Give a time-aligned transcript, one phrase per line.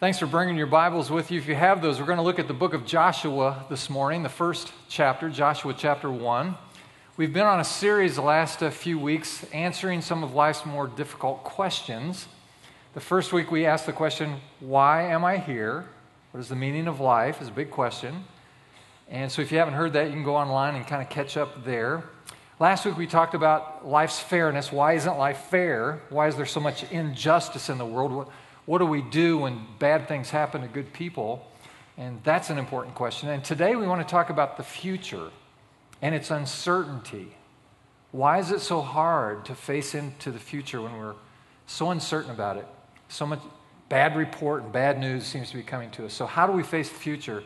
[0.00, 1.38] Thanks for bringing your Bibles with you.
[1.38, 4.24] If you have those, we're going to look at the book of Joshua this morning,
[4.24, 6.56] the first chapter, Joshua chapter 1.
[7.16, 10.88] We've been on a series the last uh, few weeks answering some of life's more
[10.88, 12.26] difficult questions.
[12.94, 15.86] The first week we asked the question, Why am I here?
[16.32, 17.40] What is the meaning of life?
[17.40, 18.24] is a big question.
[19.08, 21.36] And so if you haven't heard that, you can go online and kind of catch
[21.36, 22.02] up there.
[22.58, 24.72] Last week we talked about life's fairness.
[24.72, 26.02] Why isn't life fair?
[26.10, 28.28] Why is there so much injustice in the world?
[28.66, 31.46] What do we do when bad things happen to good people?
[31.96, 33.28] And that's an important question.
[33.28, 35.30] And today we want to talk about the future
[36.02, 37.34] and its uncertainty.
[38.10, 41.14] Why is it so hard to face into the future when we're
[41.66, 42.66] so uncertain about it?
[43.08, 43.40] So much
[43.88, 46.14] bad report and bad news seems to be coming to us.
[46.14, 47.44] So, how do we face the future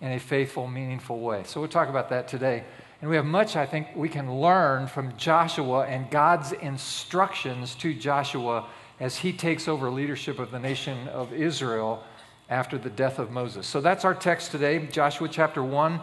[0.00, 1.42] in a faithful, meaningful way?
[1.46, 2.64] So, we'll talk about that today.
[3.00, 7.94] And we have much, I think, we can learn from Joshua and God's instructions to
[7.94, 8.66] Joshua
[9.00, 12.04] as he takes over leadership of the nation of Israel
[12.50, 13.66] after the death of Moses.
[13.66, 15.98] So that's our text today, Joshua chapter 1.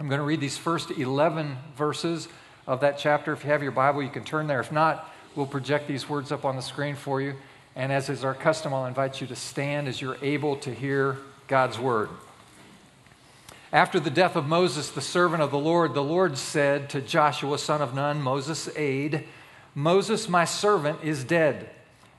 [0.00, 2.28] I'm going to read these first 11 verses
[2.66, 3.32] of that chapter.
[3.32, 4.60] If you have your Bible, you can turn there.
[4.60, 7.34] If not, we'll project these words up on the screen for you.
[7.76, 11.18] And as is our custom, I'll invite you to stand as you're able to hear
[11.46, 12.08] God's word.
[13.72, 17.58] After the death of Moses, the servant of the Lord, the Lord said to Joshua,
[17.58, 19.24] son of Nun, Moses' aide,
[19.74, 21.70] Moses, my servant, is dead.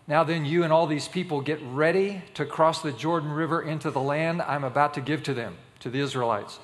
[0.10, 3.92] Now then, you and all these people get ready to cross the Jordan River into
[3.92, 6.60] the land I'm about to give to them, to the Israelites.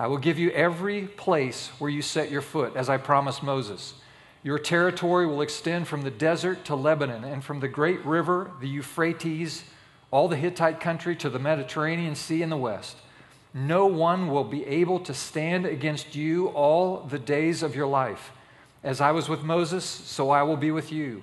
[0.00, 3.94] I will give you every place where you set your foot, as I promised Moses.
[4.42, 8.68] Your territory will extend from the desert to Lebanon, and from the great river, the
[8.68, 9.62] Euphrates,
[10.10, 12.96] all the Hittite country to the Mediterranean Sea in the west.
[13.54, 18.32] No one will be able to stand against you all the days of your life.
[18.82, 21.22] As I was with Moses, so I will be with you.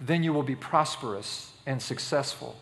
[0.00, 2.56] then you will be prosperous and successful.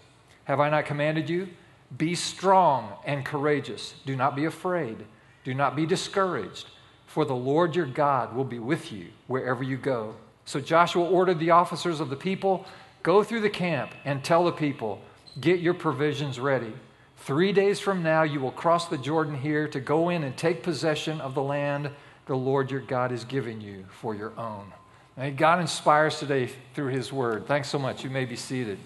[0.44, 1.48] Have I not commanded you?
[1.96, 3.94] Be strong and courageous.
[4.06, 5.04] Do not be afraid.
[5.44, 6.68] Do not be discouraged,
[7.06, 10.14] for the Lord your God will be with you wherever you go.
[10.44, 12.66] So Joshua ordered the officers of the people
[13.02, 15.00] go through the camp and tell the people,
[15.40, 16.72] get your provisions ready.
[17.18, 20.62] Three days from now, you will cross the Jordan here to go in and take
[20.62, 21.90] possession of the land
[22.26, 24.72] the Lord your God is giving you for your own.
[25.16, 27.46] May God inspires today through His Word.
[27.46, 28.02] Thanks so much.
[28.02, 28.78] You may be seated.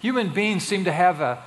[0.00, 1.42] Human beings seem to have a,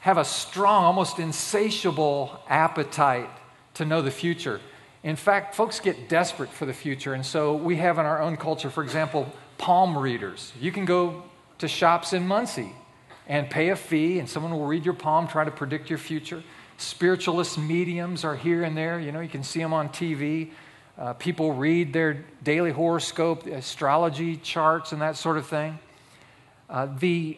[0.00, 3.30] have a strong, almost insatiable appetite
[3.74, 4.60] to know the future.
[5.02, 7.14] In fact, folks get desperate for the future.
[7.14, 10.52] And so we have in our own culture, for example, palm readers.
[10.60, 11.22] You can go
[11.58, 12.72] to shops in Muncie
[13.26, 16.42] and pay a fee, and someone will read your palm, try to predict your future.
[16.76, 19.00] Spiritualist mediums are here and there.
[19.00, 20.50] You know, you can see them on TV.
[20.96, 25.78] Uh, people read their daily horoscope, astrology charts, and that sort of thing.
[26.70, 27.36] Uh, the,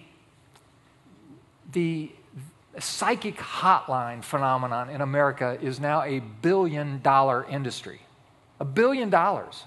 [1.73, 2.11] the
[2.79, 8.01] psychic hotline phenomenon in America is now a billion dollar industry.
[8.61, 9.65] A billion dollars.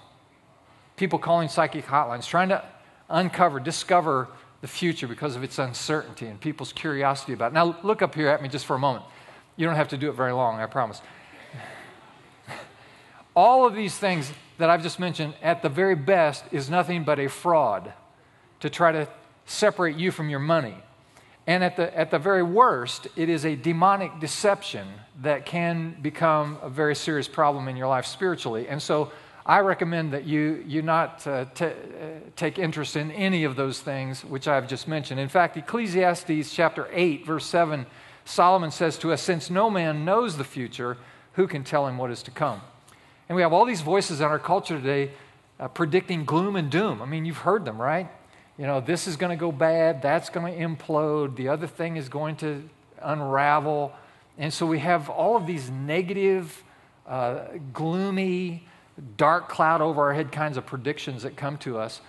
[0.96, 2.64] People calling psychic hotlines, trying to
[3.08, 4.28] uncover, discover
[4.60, 7.54] the future because of its uncertainty and people's curiosity about it.
[7.54, 9.04] Now, look up here at me just for a moment.
[9.56, 11.00] You don't have to do it very long, I promise.
[13.40, 17.18] All of these things that I've just mentioned, at the very best, is nothing but
[17.18, 17.90] a fraud
[18.60, 19.08] to try to
[19.46, 20.76] separate you from your money.
[21.46, 24.86] And at the, at the very worst, it is a demonic deception
[25.22, 28.68] that can become a very serious problem in your life spiritually.
[28.68, 29.10] And so
[29.46, 31.70] I recommend that you, you not uh, t- uh,
[32.36, 35.18] take interest in any of those things which I've just mentioned.
[35.18, 37.86] In fact, Ecclesiastes chapter 8, verse 7,
[38.26, 40.98] Solomon says to us, Since no man knows the future,
[41.32, 42.60] who can tell him what is to come?
[43.30, 45.12] And we have all these voices in our culture today
[45.60, 47.00] uh, predicting gloom and doom.
[47.00, 48.10] I mean, you've heard them, right?
[48.58, 51.96] You know, this is going to go bad, that's going to implode, the other thing
[51.96, 52.68] is going to
[53.00, 53.92] unravel.
[54.36, 56.64] And so we have all of these negative,
[57.06, 57.42] uh,
[57.72, 58.66] gloomy,
[59.16, 62.00] dark cloud over our head kinds of predictions that come to us.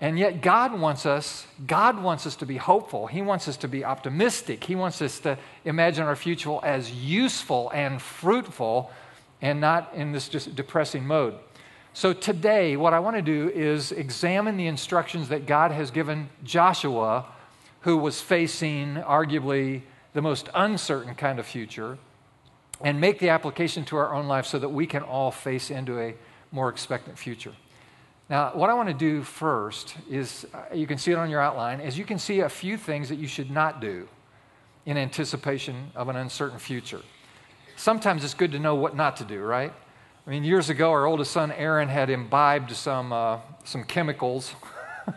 [0.00, 3.06] And yet God wants us, God wants us to be hopeful.
[3.06, 4.64] He wants us to be optimistic.
[4.64, 5.36] He wants us to
[5.66, 8.90] imagine our future as useful and fruitful
[9.40, 11.34] and not in this just depressing mode.
[11.92, 16.28] So, today, what I want to do is examine the instructions that God has given
[16.42, 17.26] Joshua,
[17.82, 19.82] who was facing arguably
[20.12, 21.98] the most uncertain kind of future
[22.80, 26.00] and make the application to our own life so that we can all face into
[26.00, 26.14] a
[26.50, 27.52] more expectant future.
[28.30, 31.40] Now, what I want to do first is uh, you can see it on your
[31.40, 34.08] outline, as you can see a few things that you should not do
[34.86, 37.02] in anticipation of an uncertain future.
[37.76, 39.72] Sometimes it's good to know what not to do, right?
[40.26, 44.54] I mean, years ago, our oldest son Aaron had imbibed some, uh, some chemicals,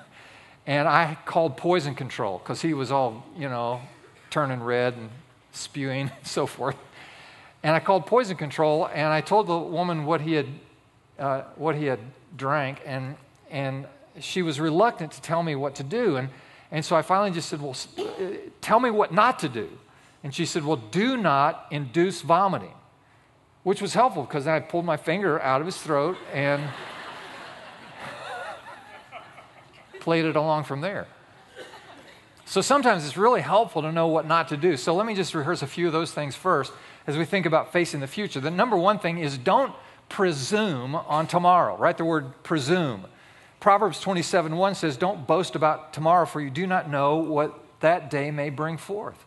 [0.67, 3.81] and I called poison control because he was all, you know,
[4.29, 5.09] turning red and
[5.51, 6.75] spewing and so forth.
[7.63, 10.47] And I called poison control, and I told the woman what he had,
[11.19, 11.99] uh, what he had
[12.35, 13.15] drank, and,
[13.49, 13.85] and
[14.19, 16.17] she was reluctant to tell me what to do.
[16.17, 16.29] And,
[16.71, 17.75] and so I finally just said, Well,
[18.61, 19.69] tell me what not to do.
[20.23, 22.73] And she said, Well, do not induce vomiting,
[23.63, 26.63] which was helpful because then I pulled my finger out of his throat and
[29.99, 31.07] played it along from there.
[32.45, 34.77] So sometimes it's really helpful to know what not to do.
[34.77, 36.71] So let me just rehearse a few of those things first
[37.05, 38.39] as we think about facing the future.
[38.39, 39.73] The number one thing is don't
[40.07, 41.75] presume on tomorrow.
[41.75, 43.05] Write the word presume.
[43.59, 48.09] Proverbs 27 1 says, Don't boast about tomorrow, for you do not know what that
[48.09, 49.26] day may bring forth.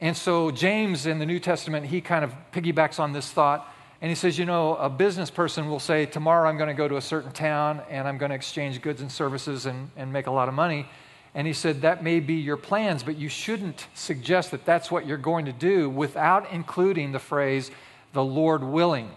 [0.00, 3.70] And so, James in the New Testament, he kind of piggybacks on this thought.
[4.00, 6.88] And he says, You know, a business person will say, Tomorrow I'm going to go
[6.88, 10.26] to a certain town and I'm going to exchange goods and services and, and make
[10.26, 10.86] a lot of money.
[11.34, 15.06] And he said, That may be your plans, but you shouldn't suggest that that's what
[15.06, 17.70] you're going to do without including the phrase,
[18.14, 19.10] the Lord willing.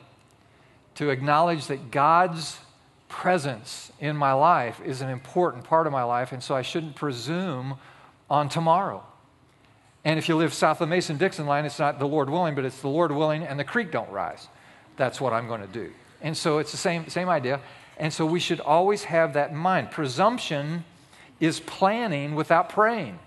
[0.95, 2.59] To acknowledge that God's
[3.07, 6.95] presence in my life is an important part of my life, and so I shouldn't
[6.95, 7.75] presume
[8.29, 9.03] on tomorrow.
[10.05, 12.55] And if you live south of the Mason Dixon line, it's not the Lord willing,
[12.55, 14.47] but it's the Lord willing and the creek don't rise.
[14.97, 15.91] That's what I'm going to do.
[16.21, 17.61] And so it's the same, same idea.
[17.97, 19.91] And so we should always have that in mind.
[19.91, 20.83] Presumption
[21.39, 23.19] is planning without praying.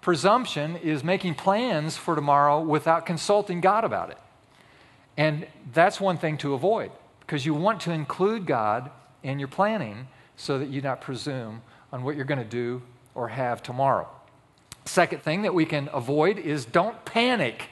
[0.00, 4.18] Presumption is making plans for tomorrow without consulting God about it.
[5.16, 8.90] And that's one thing to avoid because you want to include God
[9.22, 10.06] in your planning
[10.36, 11.62] so that you not presume
[11.92, 12.82] on what you're going to do
[13.14, 14.08] or have tomorrow.
[14.88, 17.68] Second thing that we can avoid is don't panic.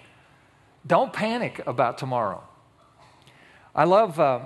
[0.86, 2.44] Don't panic about tomorrow.
[3.74, 4.40] I love, uh,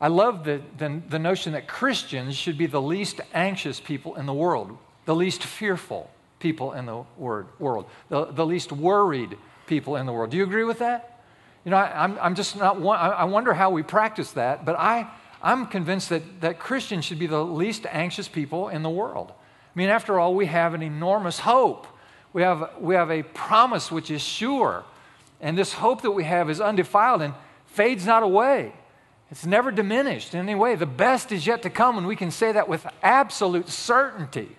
[0.00, 4.26] I love the, the, the notion that Christians should be the least anxious people in
[4.26, 6.08] the world, the least fearful
[6.38, 9.36] people in the word, world, the, the least worried
[9.66, 10.30] people in the world.
[10.30, 11.20] Do you agree with that?
[11.64, 15.10] You know, I, am I'm just not, I wonder how we practice that, but I,
[15.42, 19.32] I'm convinced that, that Christians should be the least anxious people in the world.
[19.32, 21.88] I mean, after all, we have an enormous hope.
[22.34, 24.84] We have, we have a promise which is sure.
[25.40, 27.32] And this hope that we have is undefiled and
[27.66, 28.74] fades not away.
[29.30, 30.74] It's never diminished in any way.
[30.74, 34.56] The best is yet to come, and we can say that with absolute certainty.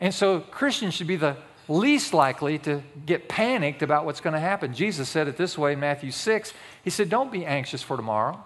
[0.00, 1.36] And so Christians should be the
[1.68, 4.74] least likely to get panicked about what's going to happen.
[4.74, 6.52] Jesus said it this way in Matthew 6.
[6.82, 8.42] He said, Don't be anxious for tomorrow.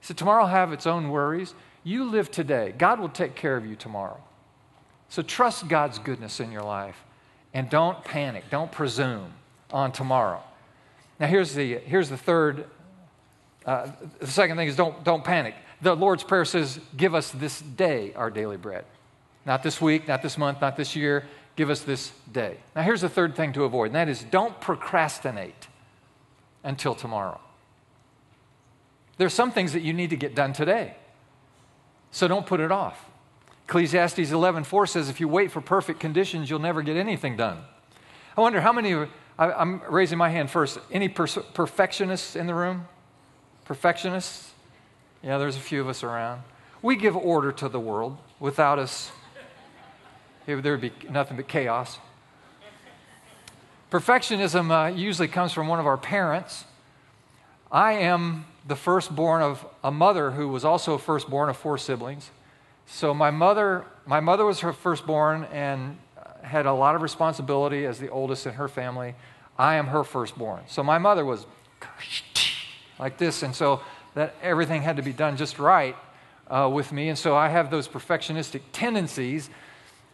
[0.00, 1.54] He said, Tomorrow will have its own worries.
[1.84, 2.74] You live today.
[2.76, 4.20] God will take care of you tomorrow.
[5.08, 7.05] So trust God's goodness in your life
[7.56, 8.44] and don't panic.
[8.50, 9.32] Don't presume
[9.70, 10.42] on tomorrow.
[11.18, 12.66] Now, here's the, here's the third
[13.64, 15.54] uh, the second thing is don't, don't panic.
[15.80, 18.84] The Lord's Prayer says, Give us this day our daily bread.
[19.46, 21.24] Not this week, not this month, not this year.
[21.56, 22.58] Give us this day.
[22.76, 25.66] Now, here's the third thing to avoid, and that is don't procrastinate
[26.62, 27.40] until tomorrow.
[29.16, 30.94] There's some things that you need to get done today,
[32.10, 33.02] so don't put it off.
[33.66, 37.64] Ecclesiastes 11:4 says, "If you wait for perfect conditions, you'll never get anything done."
[38.36, 39.08] I wonder how many.
[39.38, 40.78] I, am raising my hand first.
[40.90, 42.86] Any per- perfectionists in the room?
[43.64, 44.52] Perfectionists?
[45.22, 46.42] Yeah, there's a few of us around.
[46.80, 48.18] We give order to the world.
[48.38, 49.10] Without us,
[50.46, 51.98] there would be nothing but chaos.
[53.90, 56.64] Perfectionism uh, usually comes from one of our parents.
[57.72, 62.30] I am the firstborn of a mother who was also firstborn of four siblings.
[62.86, 65.98] So my mother, my mother was her firstborn and
[66.42, 69.14] had a lot of responsibility as the oldest in her family.
[69.58, 70.62] I am her firstborn.
[70.68, 71.46] So my mother was
[72.98, 73.42] like this.
[73.42, 73.82] And so
[74.14, 75.96] that everything had to be done just right
[76.48, 77.08] uh, with me.
[77.08, 79.50] And so I have those perfectionistic tendencies.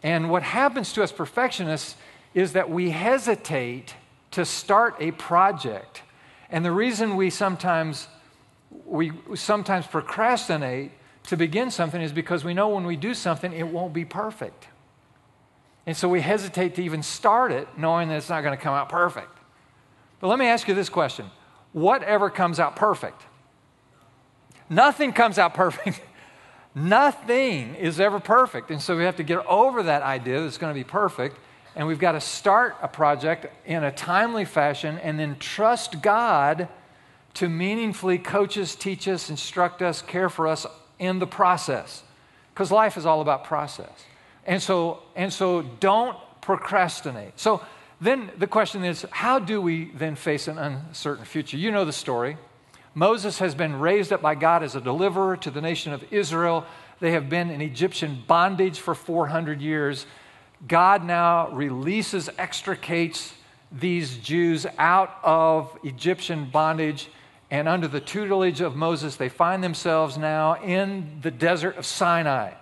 [0.02, 1.96] And what happens to us perfectionists
[2.34, 3.94] is that we hesitate
[4.32, 6.02] to start a project.
[6.50, 8.08] And the reason we sometimes
[8.86, 10.92] we sometimes procrastinate
[11.24, 14.68] to begin something is because we know when we do something it won't be perfect.
[15.86, 18.74] And so we hesitate to even start it knowing that it's not going to come
[18.74, 19.36] out perfect.
[20.20, 21.30] But let me ask you this question
[21.72, 23.22] whatever comes out perfect.
[24.68, 26.00] Nothing comes out perfect.
[26.74, 28.70] Nothing is ever perfect.
[28.70, 31.36] And so we have to get over that idea that it's going to be perfect
[31.74, 36.68] and we've got to start a project in a timely fashion and then trust God
[37.34, 40.66] to meaningfully coach us, teach us, instruct us, care for us
[41.02, 42.04] in the process.
[42.54, 44.06] Because life is all about process.
[44.46, 47.38] And so, and so don't procrastinate.
[47.40, 47.60] So
[48.00, 51.56] then the question is how do we then face an uncertain future?
[51.56, 52.36] You know the story.
[52.94, 56.66] Moses has been raised up by God as a deliverer to the nation of Israel.
[57.00, 60.06] They have been in Egyptian bondage for 400 years.
[60.68, 63.34] God now releases, extricates
[63.72, 67.08] these Jews out of Egyptian bondage.
[67.52, 72.54] And under the tutelage of Moses, they find themselves now in the desert of Sinai.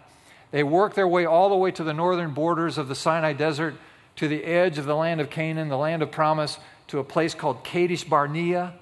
[0.50, 3.76] They work their way all the way to the northern borders of the Sinai desert,
[4.16, 7.34] to the edge of the land of Canaan, the land of promise, to a place
[7.34, 8.74] called Kadesh Barnea.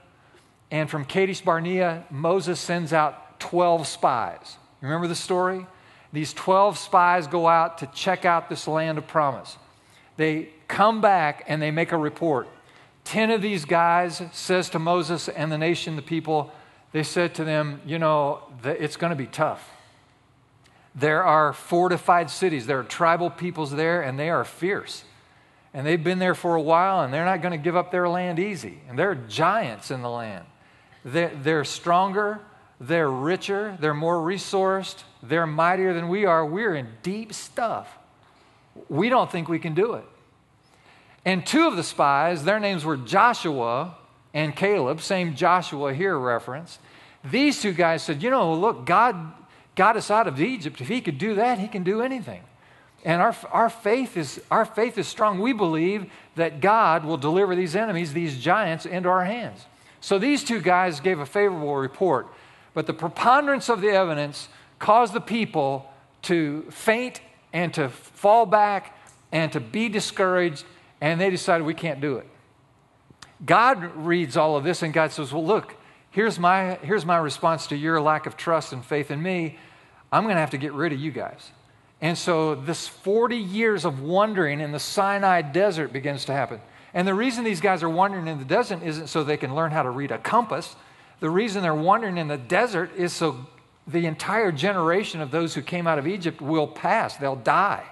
[0.70, 4.56] And from Kadesh Barnea, Moses sends out 12 spies.
[4.80, 5.66] Remember the story?
[6.10, 9.58] These 12 spies go out to check out this land of promise.
[10.16, 12.48] They come back and they make a report.
[13.08, 16.52] 10 of these guys says to Moses and the nation, the people,
[16.92, 19.70] they said to them, you know, it's going to be tough.
[20.94, 25.04] There are fortified cities, there are tribal peoples there, and they are fierce.
[25.72, 28.10] And they've been there for a while, and they're not going to give up their
[28.10, 28.82] land easy.
[28.90, 30.44] And there are giants in the land.
[31.02, 32.40] They're, they're stronger,
[32.78, 36.44] they're richer, they're more resourced, they're mightier than we are.
[36.44, 37.88] We're in deep stuff.
[38.90, 40.04] We don't think we can do it.
[41.28, 43.98] And two of the spies, their names were Joshua
[44.32, 46.78] and Caleb, same Joshua here reference.
[47.22, 49.34] These two guys said, You know, look, God
[49.74, 50.80] got us out of Egypt.
[50.80, 52.40] If He could do that, He can do anything.
[53.04, 55.38] And our, our, faith is, our faith is strong.
[55.38, 59.66] We believe that God will deliver these enemies, these giants, into our hands.
[60.00, 62.28] So these two guys gave a favorable report.
[62.72, 65.92] But the preponderance of the evidence caused the people
[66.22, 67.20] to faint
[67.52, 68.96] and to fall back
[69.30, 70.64] and to be discouraged,
[71.00, 72.26] and they decided we can't do it.
[73.44, 75.76] God reads all of this, and God says, Well, look,
[76.10, 79.58] here's my, here's my response to your lack of trust and faith in me.
[80.10, 81.50] I'm going to have to get rid of you guys.
[82.00, 86.60] And so this 40 years of wandering in the Sinai desert begins to happen.
[86.94, 89.72] And the reason these guys are wandering in the desert isn't so they can learn
[89.72, 90.76] how to read a compass.
[91.20, 93.46] The reason they're wandering in the desert is so
[93.86, 97.84] the entire generation of those who came out of Egypt will pass, they'll die.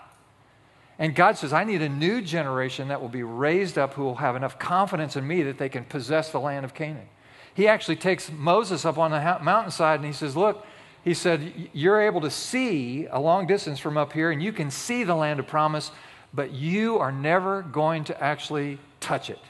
[0.99, 4.17] And God says, I need a new generation that will be raised up who will
[4.17, 7.09] have enough confidence in me that they can possess the land of Canaan.
[7.53, 10.65] He actually takes Moses up on the mountainside and he says, Look,
[11.05, 14.71] he said, You're able to see a long distance from up here and you can
[14.71, 15.91] see the land of promise,
[16.33, 19.41] but you are never going to actually touch it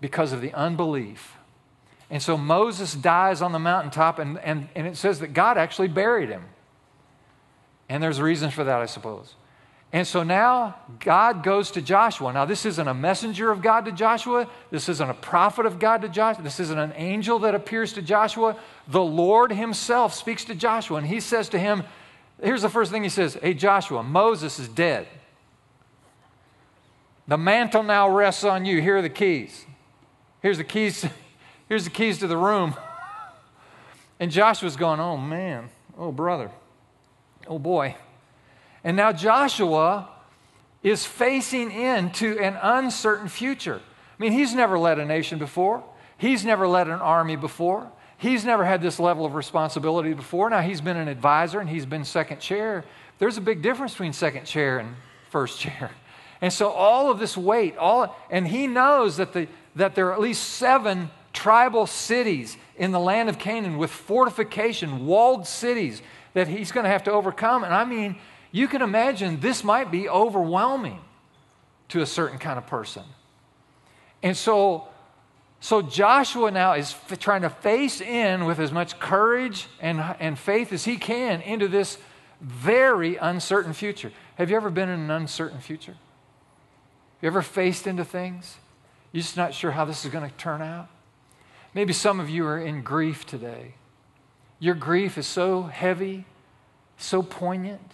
[0.00, 1.38] because of the unbelief
[2.10, 5.88] and so Moses dies on the mountaintop, and, and, and it says that God actually
[5.88, 6.44] buried him.
[7.88, 9.34] And there's reasons for that, I suppose.
[9.92, 12.32] And so now God goes to Joshua.
[12.32, 14.46] Now, this isn't a messenger of God to Joshua.
[14.70, 16.44] This isn't a prophet of God to Joshua.
[16.44, 18.56] This isn't an angel that appears to Joshua.
[18.86, 21.84] The Lord Himself speaks to Joshua, and He says to him,
[22.42, 25.08] Here's the first thing He says Hey, Joshua, Moses is dead.
[27.26, 28.82] The mantle now rests on you.
[28.82, 29.64] Here are the keys.
[30.42, 31.06] Here's the keys
[31.68, 32.74] Here's the keys to the room.
[34.20, 36.50] And Joshua's going, Oh man, oh brother,
[37.46, 37.96] oh boy.
[38.84, 40.08] And now Joshua
[40.82, 43.80] is facing into an uncertain future.
[43.84, 45.82] I mean, he's never led a nation before,
[46.16, 50.50] he's never led an army before, he's never had this level of responsibility before.
[50.50, 52.84] Now, he's been an advisor and he's been second chair.
[53.18, 54.94] There's a big difference between second chair and
[55.30, 55.90] first chair.
[56.40, 60.12] And so all of this weight, all and he knows that the that there are
[60.12, 66.02] at least seven tribal cities in the land of Canaan with fortification, walled cities
[66.34, 67.64] that he's going to have to overcome.
[67.64, 68.16] And I mean,
[68.50, 71.00] you can imagine this might be overwhelming
[71.88, 73.04] to a certain kind of person.
[74.22, 74.88] And so,
[75.60, 80.38] so Joshua now is f- trying to face in with as much courage and, and
[80.38, 81.98] faith as he can into this
[82.40, 84.12] very uncertain future.
[84.36, 85.96] Have you ever been in an uncertain future?
[87.20, 88.56] You ever faced into things?
[89.12, 90.88] You're just not sure how this is going to turn out?
[91.74, 93.74] Maybe some of you are in grief today.
[94.58, 96.24] Your grief is so heavy,
[96.96, 97.92] so poignant.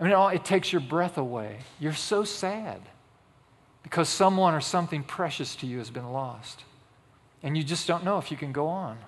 [0.00, 1.58] I mean, oh, it takes your breath away.
[1.78, 2.80] You're so sad
[3.82, 6.64] because someone or something precious to you has been lost.
[7.42, 8.98] And you just don't know if you can go on.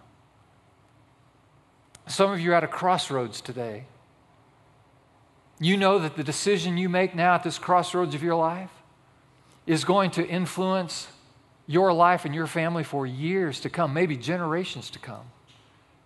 [2.06, 3.86] Some of you are at a crossroads today.
[5.60, 8.70] You know that the decision you make now at this crossroads of your life
[9.66, 11.08] is going to influence
[11.66, 15.24] your life and your family for years to come, maybe generations to come.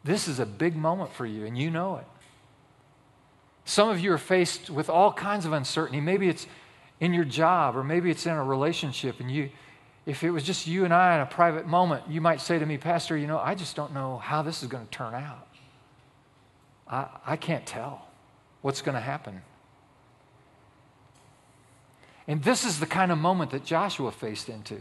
[0.04, 2.04] This is a big moment for you, and you know it.
[3.66, 6.00] Some of you are faced with all kinds of uncertainty.
[6.00, 6.46] Maybe it's,
[7.00, 9.50] in your job, or maybe it's in a relationship, and you,
[10.06, 12.64] if it was just you and I in a private moment, you might say to
[12.64, 15.48] me, Pastor, you know, I just don't know how this is going to turn out.
[16.88, 18.06] I, I can't tell
[18.62, 19.42] what's going to happen.
[22.28, 24.78] And this is the kind of moment that Joshua faced into.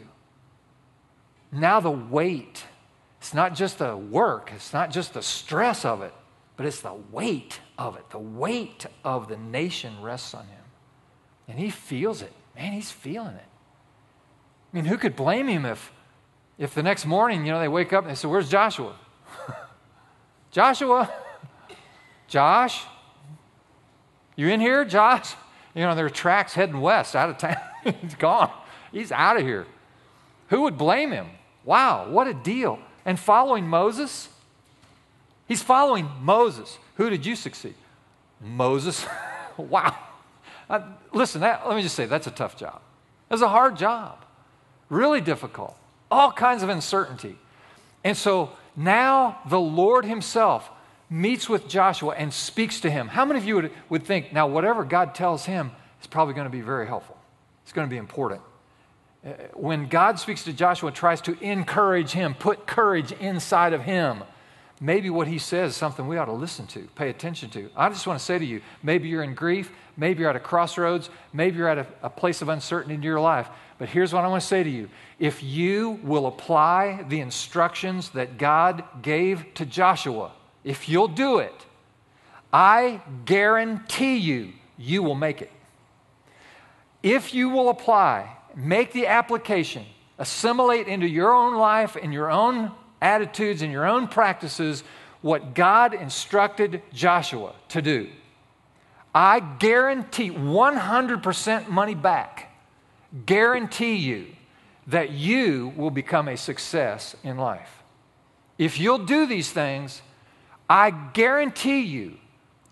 [1.51, 2.63] Now, the weight,
[3.20, 6.13] it's not just the work, it's not just the stress of it,
[6.56, 8.10] but it's the weight of it.
[8.10, 10.63] The weight of the nation rests on him.
[11.48, 12.32] And he feels it.
[12.55, 13.46] Man, he's feeling it.
[14.74, 15.91] I mean, who could blame him if,
[16.58, 18.96] if the next morning, you know, they wake up and they say, Where's Joshua?
[20.51, 21.12] Joshua?
[22.27, 22.84] Josh?
[24.36, 25.36] You in here, Josh?
[25.74, 27.58] You know, there are tracks heading west out of town.
[28.01, 28.51] He's gone.
[28.91, 29.67] He's out of here.
[30.50, 31.27] Who would blame him?
[31.63, 32.79] Wow, what a deal.
[33.03, 34.29] And following Moses?
[35.48, 36.78] He's following Moses.
[36.96, 37.75] Who did you succeed?
[38.42, 39.06] Moses.
[39.58, 39.96] wow.
[40.70, 40.82] Uh,
[41.14, 42.82] listen, that, let me just say that's a tough job.
[43.30, 44.24] It's a hard job,
[44.90, 45.75] really difficult,
[46.12, 47.38] all kinds of uncertainty.
[48.04, 50.70] And so now the Lord Himself
[51.10, 53.08] meets with Joshua and speaks to him.
[53.08, 55.72] How many of you would, would think, now, whatever God tells him
[56.02, 57.18] is probably going to be very helpful?
[57.64, 58.42] It's going to be important.
[59.25, 64.24] Uh, when God speaks to Joshua tries to encourage him, put courage inside of him,
[64.79, 67.70] maybe what he says is something we ought to listen to, pay attention to.
[67.75, 70.39] I just want to say to you maybe you're in grief, maybe you're at a
[70.39, 73.48] crossroads, maybe you're at a, a place of uncertainty in your life.
[73.77, 74.89] But here's what I want to say to you
[75.20, 80.32] if you will apply the instructions that God gave to Joshua,
[80.63, 81.65] if you'll do it,
[82.51, 85.51] I guarantee you, you will make it.
[87.03, 89.86] If you will apply, make the application,
[90.17, 92.72] assimilate into your own life and your own
[93.02, 94.84] attitudes and your own practices
[95.22, 98.10] what God instructed Joshua to do.
[99.14, 102.56] I guarantee 100% money back,
[103.25, 104.28] guarantee you
[104.88, 107.81] that you will become a success in life.
[108.58, 110.01] If you'll do these things,
[110.70, 112.18] I guarantee you,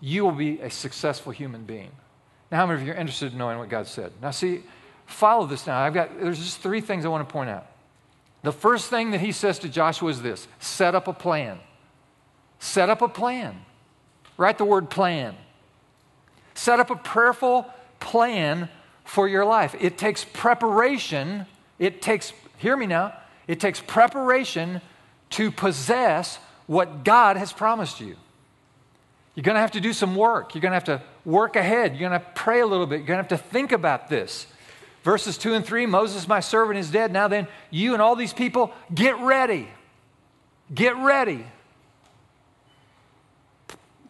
[0.00, 1.90] you will be a successful human being.
[2.50, 4.12] Now, how many of you are interested in knowing what God said?
[4.20, 4.62] Now, see,
[5.06, 5.80] follow this now.
[5.80, 7.66] I've got, there's just three things I want to point out.
[8.44, 11.58] The first thing that he says to Joshua is this set up a plan.
[12.58, 13.56] Set up a plan.
[14.36, 15.34] Write the word plan.
[16.54, 17.66] Set up a prayerful
[18.00, 18.68] plan
[19.04, 19.74] for your life.
[19.80, 21.46] It takes preparation.
[21.78, 23.14] It takes, hear me now,
[23.48, 24.82] it takes preparation
[25.30, 28.14] to possess what God has promised you.
[29.34, 30.54] You're going to have to do some work.
[30.54, 31.96] You're going to have to work ahead.
[31.96, 32.98] You're going to, pray a little bit.
[32.98, 34.46] You're going to have to think about this.
[35.04, 37.12] Verses 2 and 3 Moses, my servant, is dead.
[37.12, 39.68] Now then, you and all these people, get ready.
[40.74, 41.44] Get ready.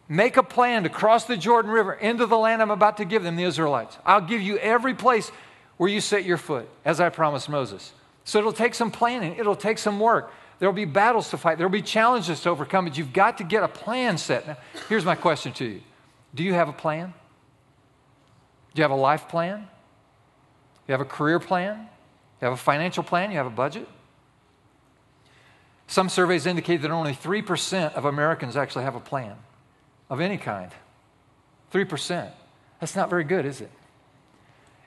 [0.07, 3.23] Make a plan to cross the Jordan River into the land I'm about to give
[3.23, 3.97] them, the Israelites.
[4.05, 5.31] I'll give you every place
[5.77, 7.91] where you set your foot, as I promised Moses.
[8.23, 10.31] So it'll take some planning, it'll take some work.
[10.59, 11.57] There'll be battles to fight.
[11.57, 14.47] There'll be challenges to overcome, but you've got to get a plan set.
[14.47, 15.81] Now, here's my question to you
[16.33, 17.13] Do you have a plan?
[18.73, 19.67] Do you have a life plan?
[20.87, 21.87] You have a career plan?
[22.41, 23.31] You have a financial plan?
[23.31, 23.87] You have a budget?
[25.87, 29.35] Some surveys indicate that only 3% of Americans actually have a plan
[30.09, 30.71] of any kind.
[31.73, 32.31] 3%.
[32.79, 33.71] That's not very good, is it?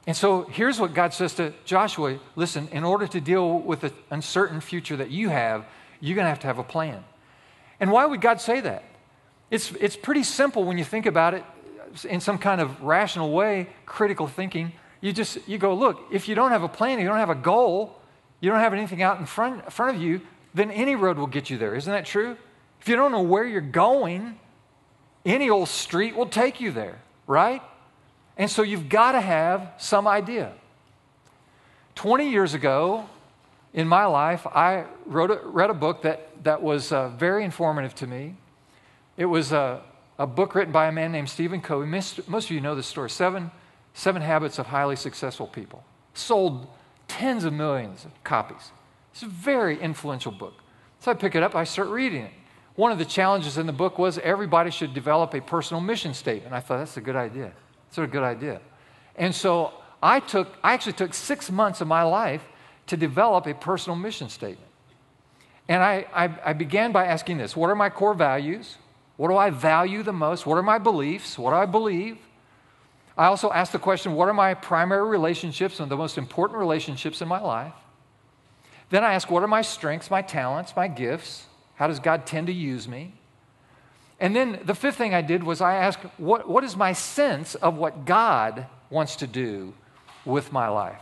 [0.07, 3.93] And so here's what God says to Joshua listen, in order to deal with the
[4.11, 5.67] uncertain future that you have,
[6.01, 7.05] you're going to have to have a plan.
[7.81, 8.85] And why would God say that?
[9.51, 11.45] It's, it's pretty simple when you think about it
[12.09, 14.73] in some kind of rational way, critical thinking.
[15.01, 17.35] You just you go, look, if you don't have a plan, you don't have a
[17.35, 17.97] goal,
[18.41, 20.21] you don't have anything out in front, front of you,
[20.55, 21.75] then any road will get you there.
[21.75, 22.37] Isn't that true?
[22.81, 24.39] If you don't know where you're going,
[25.25, 27.63] any old street will take you there, right?
[28.37, 30.53] And so you've got to have some idea.
[31.97, 33.09] 20 years ago
[33.75, 37.95] in my life, I wrote a, read a book that, that was uh, very informative
[37.97, 38.37] to me.
[39.17, 39.83] It was a,
[40.17, 41.87] a book written by a man named Stephen Covey.
[41.87, 43.51] Most, most of you know this story Seven,
[43.99, 45.83] Seven Habits of Highly Successful People.
[46.15, 46.69] Sold
[47.09, 48.71] tens of millions of copies.
[49.11, 50.55] It's a very influential book.
[51.01, 52.31] So I pick it up, I start reading it.
[52.77, 56.55] One of the challenges in the book was everybody should develop a personal mission statement.
[56.55, 57.51] I thought that's a good idea.
[57.89, 58.61] It's a good idea.
[59.17, 62.45] And so I took, I actually took six months of my life
[62.87, 64.71] to develop a personal mission statement.
[65.69, 68.77] And I, I, I, began by asking this What are my core values?
[69.17, 70.47] What do I value the most?
[70.47, 71.37] What are my beliefs?
[71.37, 72.19] What do I believe?
[73.19, 77.21] I also ask the question What are my primary relationships and the most important relationships
[77.21, 77.75] in my life?
[78.89, 81.45] Then I ask What are my strengths, my talents, my gifts?
[81.75, 83.15] How does God tend to use me?
[84.21, 87.55] And then the fifth thing I did was I asked, what, what is my sense
[87.55, 89.75] of what God wants to do
[90.25, 91.01] with my life.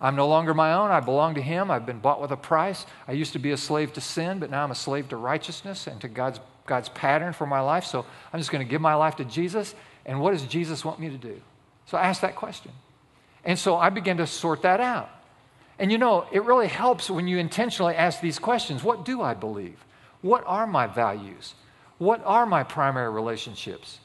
[0.00, 0.90] I'm no longer my own.
[0.90, 1.70] I belong to Him.
[1.70, 2.86] I've been bought with a price.
[3.08, 5.86] I used to be a slave to sin, but now I'm a slave to righteousness
[5.86, 7.84] and to God's, God's pattern for my life.
[7.84, 9.74] So I'm just going to give my life to Jesus.
[10.06, 11.40] And what does Jesus want me to do?
[11.86, 12.70] So I asked that question.
[13.44, 15.10] And so I began to sort that out.
[15.78, 19.34] And you know, it really helps when you intentionally ask these questions What do I
[19.34, 19.84] believe?
[20.22, 21.54] What are my values?
[21.98, 23.98] What are my primary relationships?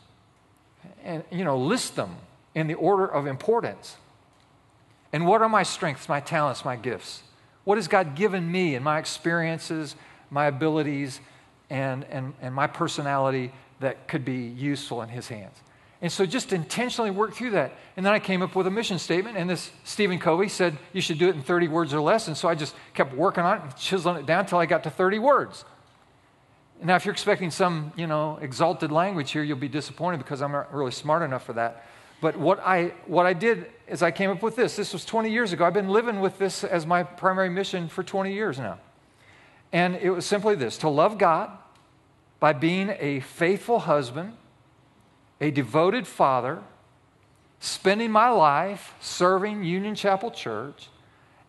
[1.04, 2.16] And, you know, list them
[2.56, 3.98] in the order of importance.
[5.12, 7.24] And what are my strengths, my talents, my gifts?
[7.64, 9.96] What has God given me in my experiences,
[10.30, 11.22] my abilities,
[11.70, 15.58] and, and, and my personality that could be useful in His hands?
[16.04, 17.72] And so just intentionally work through that.
[17.96, 21.00] And then I came up with a mission statement, and this Stephen Covey said you
[21.00, 22.28] should do it in 30 words or less.
[22.28, 24.84] And so I just kept working on it and chiseling it down until I got
[24.84, 25.64] to 30 words.
[26.84, 30.52] Now, if you're expecting some, you know, exalted language here, you'll be disappointed because I'm
[30.52, 31.86] not really smart enough for that.
[32.20, 34.76] But what I, what I did is I came up with this.
[34.76, 35.64] This was 20 years ago.
[35.64, 38.78] I've been living with this as my primary mission for 20 years now.
[39.74, 41.50] And it was simply this to love God
[42.40, 44.34] by being a faithful husband,
[45.42, 46.62] a devoted father,
[47.60, 50.90] spending my life serving Union Chapel Church,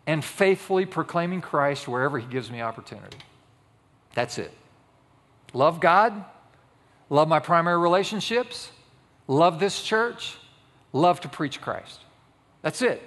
[0.07, 3.19] and faithfully proclaiming Christ wherever He gives me opportunity.
[4.15, 4.53] That's it.
[5.53, 6.25] Love God,
[7.11, 8.71] love my primary relationships,
[9.29, 10.37] love this church,
[10.93, 12.01] love to preach Christ.
[12.63, 13.03] That's it.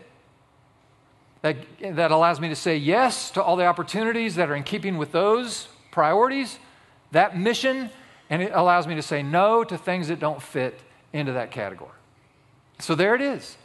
[1.41, 4.97] That, that allows me to say yes to all the opportunities that are in keeping
[4.97, 6.60] with those priorities,
[7.12, 7.89] that mission,
[8.30, 10.80] and it allows me to say no to things that don't fit
[11.13, 11.91] into that category.
[12.80, 13.58] So there it is.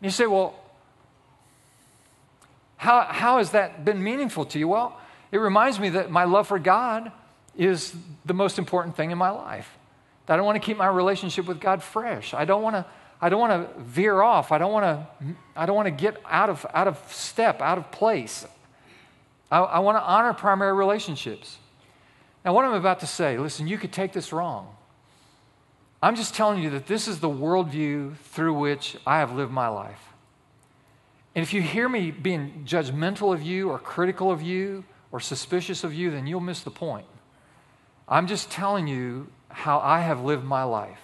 [0.00, 0.54] You say, well,
[2.76, 4.68] how, how has that been meaningful to you?
[4.68, 4.98] Well,
[5.32, 7.10] it reminds me that my love for God
[7.56, 9.78] is the most important thing in my life.
[10.26, 12.34] That I want to keep my relationship with God fresh.
[12.34, 12.86] I don't want to
[13.24, 14.52] I don't want to veer off.
[14.52, 17.78] I don't want to, I don't want to get out of, out of step, out
[17.78, 18.46] of place.
[19.50, 21.56] I, I want to honor primary relationships.
[22.44, 24.76] Now, what I'm about to say, listen, you could take this wrong.
[26.02, 29.68] I'm just telling you that this is the worldview through which I have lived my
[29.68, 30.02] life.
[31.34, 35.82] And if you hear me being judgmental of you or critical of you or suspicious
[35.82, 37.06] of you, then you'll miss the point.
[38.06, 41.00] I'm just telling you how I have lived my life.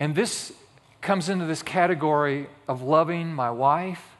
[0.00, 0.52] And this
[1.00, 4.10] comes into this category of loving my wife,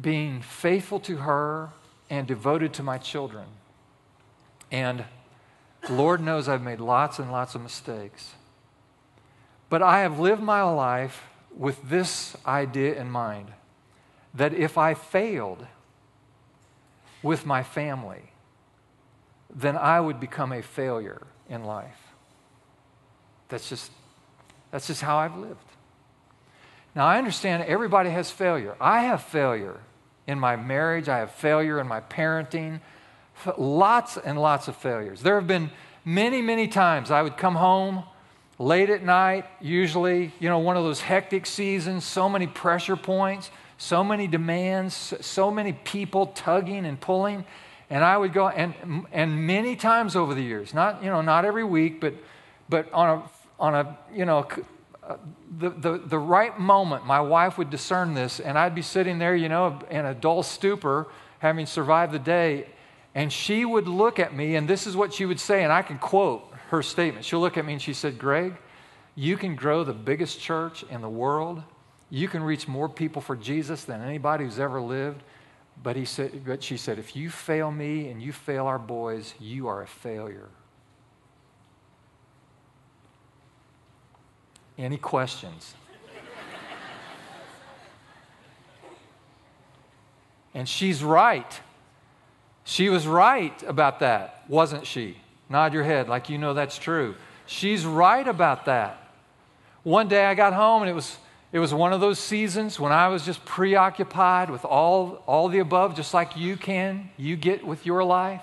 [0.00, 1.70] being faithful to her,
[2.10, 3.46] and devoted to my children.
[4.70, 5.04] And
[5.88, 8.34] Lord knows I've made lots and lots of mistakes.
[9.68, 11.24] But I have lived my life
[11.56, 13.48] with this idea in mind
[14.34, 15.66] that if I failed
[17.22, 18.32] with my family,
[19.54, 22.12] then I would become a failure in life.
[23.48, 23.90] That's just
[24.74, 25.70] that's just how I've lived.
[26.96, 28.74] Now, I understand everybody has failure.
[28.80, 29.78] I have failure
[30.26, 32.80] in my marriage, I have failure in my parenting,
[33.56, 35.20] lots and lots of failures.
[35.20, 35.70] There have been
[36.04, 38.02] many, many times I would come home
[38.58, 43.52] late at night, usually, you know, one of those hectic seasons, so many pressure points,
[43.78, 47.44] so many demands, so many people tugging and pulling.
[47.90, 51.44] And I would go, and, and many times over the years, not, you know, not
[51.44, 52.14] every week, but,
[52.68, 53.22] but on a
[53.58, 54.46] on a, you know,
[55.02, 55.16] uh,
[55.58, 59.36] the, the, the right moment, my wife would discern this, and I'd be sitting there,
[59.36, 61.06] you know, in a dull stupor,
[61.38, 62.66] having survived the day,
[63.14, 65.82] and she would look at me, and this is what she would say, and I
[65.82, 67.24] can quote her statement.
[67.24, 68.54] She'll look at me and she said, Greg,
[69.14, 71.62] you can grow the biggest church in the world.
[72.10, 75.22] You can reach more people for Jesus than anybody who's ever lived.
[75.82, 79.34] But, he said, but she said, if you fail me and you fail our boys,
[79.38, 80.48] you are a failure.
[84.76, 85.74] Any questions?
[90.54, 91.60] and she's right.
[92.64, 95.18] She was right about that, wasn't she?
[95.48, 97.14] Nod your head like you know that's true.
[97.46, 99.00] She's right about that.
[99.82, 101.18] One day I got home and it was
[101.52, 105.58] it was one of those seasons when I was just preoccupied with all all the
[105.58, 108.42] above just like you can, you get with your life.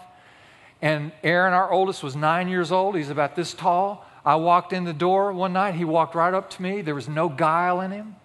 [0.82, 4.06] And Aaron our oldest was 9 years old, he's about this tall.
[4.26, 5.76] I walked in the door one night.
[5.76, 6.82] He walked right up to me.
[6.82, 8.16] There was no guile in him.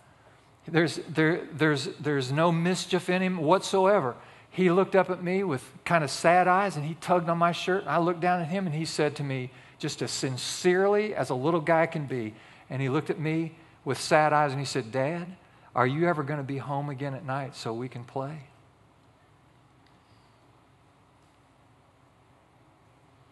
[0.69, 4.17] There's, there, there's, there's no mischief in him whatsoever.
[4.51, 7.53] He looked up at me with kind of sad eyes and he tugged on my
[7.53, 7.85] shirt.
[7.87, 11.35] I looked down at him and he said to me, just as sincerely as a
[11.35, 12.35] little guy can be,
[12.71, 13.55] and he looked at me
[13.85, 15.27] with sad eyes and he said, Dad,
[15.75, 18.39] are you ever going to be home again at night so we can play?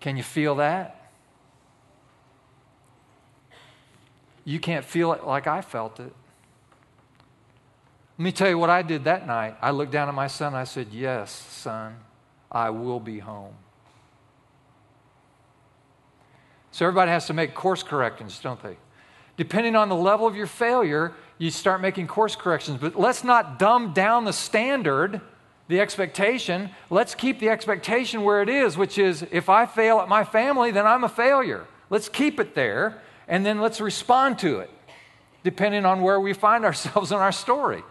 [0.00, 1.03] Can you feel that?
[4.44, 6.12] You can't feel it like I felt it.
[8.18, 9.56] Let me tell you what I did that night.
[9.60, 10.54] I looked down at my son.
[10.54, 11.96] I said, Yes, son,
[12.50, 13.54] I will be home.
[16.70, 18.76] So everybody has to make course corrections, don't they?
[19.36, 22.78] Depending on the level of your failure, you start making course corrections.
[22.80, 25.20] But let's not dumb down the standard,
[25.68, 26.70] the expectation.
[26.90, 30.70] Let's keep the expectation where it is, which is if I fail at my family,
[30.70, 31.66] then I'm a failure.
[31.90, 34.70] Let's keep it there, and then let's respond to it,
[35.42, 37.82] depending on where we find ourselves in our story.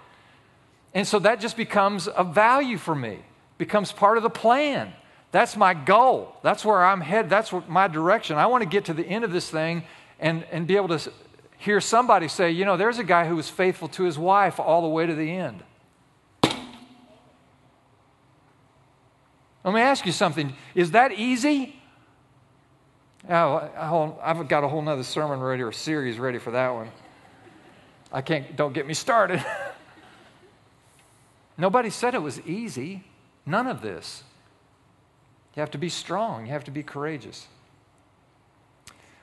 [0.93, 3.19] And so that just becomes a value for me,
[3.57, 4.93] becomes part of the plan.
[5.31, 6.35] That's my goal.
[6.43, 7.31] That's where I'm headed.
[7.31, 8.37] That's my direction.
[8.37, 9.83] I want to get to the end of this thing
[10.19, 11.11] and, and be able to
[11.57, 14.83] hear somebody say, you know, there's a guy who was faithful to his wife all
[14.83, 15.63] the way to the end.
[19.63, 20.53] Let me ask you something.
[20.75, 21.81] Is that easy?
[23.29, 26.89] Oh, I've got a whole nother sermon ready or series ready for that one.
[28.11, 29.43] I can't, don't get me started.
[31.57, 33.03] Nobody said it was easy.
[33.45, 34.23] None of this.
[35.55, 37.47] You have to be strong, you have to be courageous.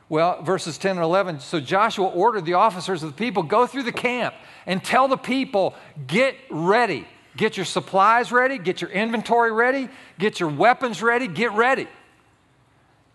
[0.08, 1.38] Well, verses 10 and 11.
[1.38, 4.34] So Joshua ordered the officers of the people go through the camp
[4.66, 5.74] and tell the people,
[6.06, 7.06] get ready.
[7.36, 11.86] Get your supplies ready, get your inventory ready, get your weapons ready, get ready.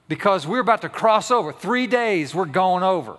[0.08, 1.52] Because we're about to cross over.
[1.52, 3.18] Three days we're going over.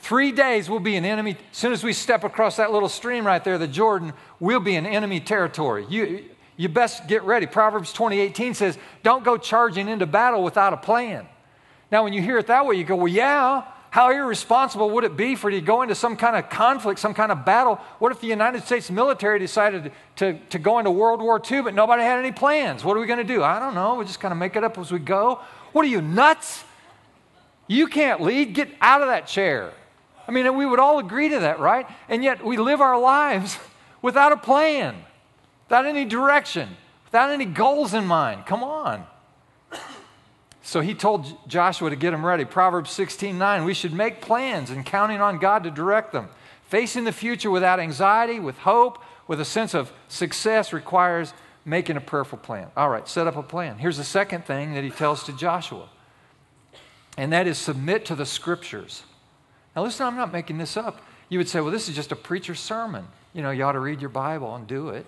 [0.00, 1.36] Three days we'll be an enemy.
[1.50, 4.74] As soon as we step across that little stream right there, the Jordan, we'll be
[4.74, 5.86] in enemy territory.
[5.88, 6.24] You,
[6.56, 7.46] you best get ready.
[7.46, 11.26] Proverbs 20:18 says, "Don't go charging into battle without a plan."
[11.90, 15.16] Now, when you hear it that way, you go, "Well, yeah, how irresponsible would it
[15.16, 17.76] be for you to go into some kind of conflict, some kind of battle?
[17.98, 21.74] What if the United States military decided to, to go into World War II, but
[21.74, 22.84] nobody had any plans?
[22.84, 23.42] What are we going to do?
[23.42, 23.96] I don't know.
[23.96, 25.40] We just kind of make it up as we go.
[25.72, 26.64] What are you, nuts?
[27.66, 28.54] You can't lead.
[28.54, 29.72] Get out of that chair.
[30.26, 31.86] I mean, we would all agree to that, right?
[32.08, 33.58] And yet we live our lives
[34.02, 35.04] without a plan
[35.70, 36.68] without any direction,
[37.04, 38.44] without any goals in mind.
[38.44, 39.06] Come on.
[40.70, 42.44] So he told Joshua to get him ready.
[42.44, 46.28] Proverbs 16 9, we should make plans and counting on God to direct them.
[46.68, 52.00] Facing the future without anxiety, with hope, with a sense of success requires making a
[52.00, 52.68] prayerful plan.
[52.76, 53.78] All right, set up a plan.
[53.78, 55.88] Here's the second thing that he tells to Joshua,
[57.16, 59.02] and that is submit to the scriptures.
[59.74, 61.00] Now, listen, I'm not making this up.
[61.28, 63.08] You would say, well, this is just a preacher's sermon.
[63.32, 65.04] You know, you ought to read your Bible and do it.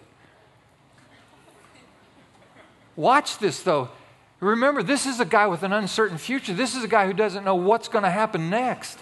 [2.97, 3.91] Watch this, though.
[4.43, 6.53] Remember, this is a guy with an uncertain future.
[6.53, 8.99] This is a guy who doesn't know what's going to happen next.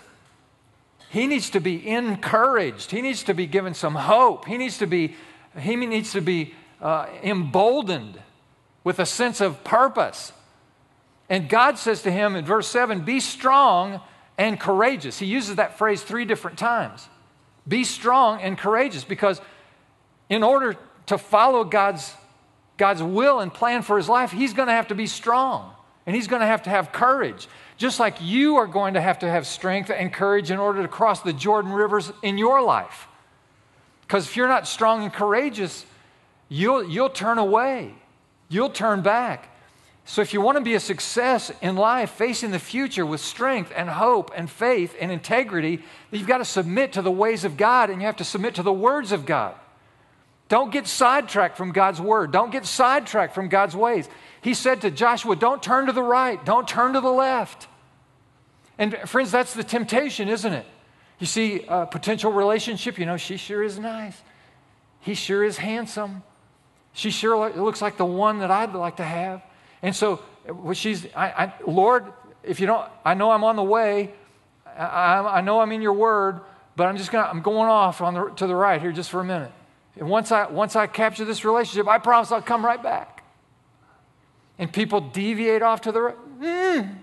[1.09, 2.91] He needs to be encouraged.
[2.91, 4.45] He needs to be given some hope.
[4.45, 5.15] He needs to be,
[5.59, 8.21] he needs to be uh, emboldened
[8.85, 10.33] with a sense of purpose.
[11.31, 14.03] And God says to him in verse 7 Be strong
[14.37, 15.19] and courageous.
[15.19, 17.09] He uses that phrase three different times.
[17.67, 19.41] Be strong and courageous because
[20.29, 20.77] in order
[21.07, 22.15] to follow God's
[22.81, 25.71] God's will and plan for his life, he's going to have to be strong
[26.07, 27.47] and he's going to have to have courage.
[27.77, 30.89] Just like you are going to have to have strength and courage in order to
[30.89, 33.07] cross the Jordan rivers in your life.
[34.01, 35.85] Because if you're not strong and courageous,
[36.49, 37.95] you'll, you'll turn away,
[38.49, 39.55] you'll turn back.
[40.07, 43.73] So, if you want to be a success in life, facing the future with strength
[43.77, 47.91] and hope and faith and integrity, you've got to submit to the ways of God
[47.91, 49.55] and you have to submit to the words of God.
[50.51, 52.33] Don't get sidetracked from God's word.
[52.33, 54.09] Don't get sidetracked from God's ways.
[54.43, 57.69] He said to Joshua, Don't turn to the right, don't turn to the left.
[58.77, 60.67] And friends, that's the temptation, isn't it?
[61.21, 64.21] You see, a potential relationship, you know, she sure is nice.
[64.99, 66.25] He sure is handsome.
[66.95, 69.43] She sure looks like the one that I'd like to have.
[69.83, 70.21] And so,
[70.73, 74.15] she's, I, I, Lord, if you don't, I know I'm on the way.
[74.67, 76.41] I, I know I'm in your word,
[76.75, 79.11] but I'm just going to, I'm going off on the, to the right here just
[79.11, 79.53] for a minute.
[79.97, 83.25] And once I, once I capture this relationship, I promise I'll come right back.
[84.59, 86.17] And people deviate off to the right.
[86.41, 86.97] Mm.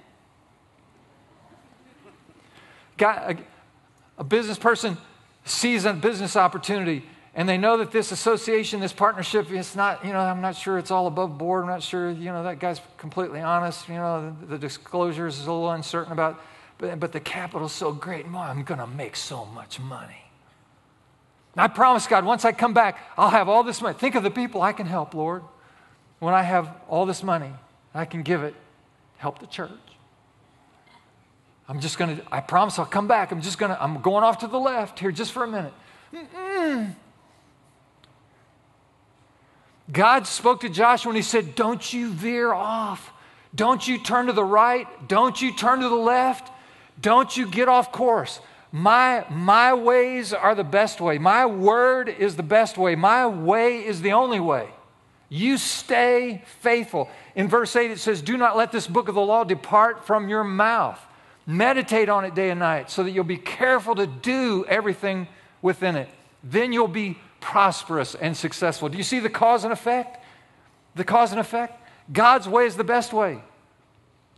[2.98, 3.38] Got a,
[4.20, 4.98] a business person
[5.46, 7.04] sees a business opportunity
[7.38, 10.80] and they know that this association, this partnership, it's not, you know, I'm not sure
[10.80, 11.64] it's all above board.
[11.64, 13.88] I'm not sure, you know, that guy's completely honest.
[13.88, 16.42] You know, the, the disclosures is a little uncertain about,
[16.80, 18.26] but, but the capital's so great.
[18.26, 20.27] I'm going to make so much money.
[21.58, 23.98] And I promise God, once I come back, I'll have all this money.
[23.98, 25.42] Think of the people I can help, Lord.
[26.20, 27.52] When I have all this money,
[27.96, 28.54] I can give it,
[29.18, 29.72] help the church.
[31.68, 33.32] I'm just going to, I promise I'll come back.
[33.32, 35.74] I'm just going to, I'm going off to the left here just for a minute.
[36.14, 36.94] Mm-mm.
[39.92, 43.12] God spoke to Joshua and he said, Don't you veer off.
[43.56, 44.88] Don't you turn to the right.
[45.08, 46.52] Don't you turn to the left.
[47.02, 48.42] Don't you get off course.
[48.78, 51.18] My, my ways are the best way.
[51.18, 52.96] My word is the best way.
[52.96, 54.70] My way is the only way.
[55.30, 57.10] You stay faithful.
[57.34, 60.30] In verse 8, it says, Do not let this book of the law depart from
[60.30, 61.00] your mouth.
[61.48, 65.28] Meditate on it day and night so that you'll be careful to do everything
[65.64, 66.10] within it.
[66.44, 68.90] Then you'll be prosperous and successful.
[68.90, 70.24] Do you see the cause and effect?
[70.94, 71.82] The cause and effect?
[72.14, 73.42] God's way is the best way.